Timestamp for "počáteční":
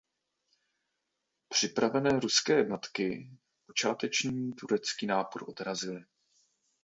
3.65-4.53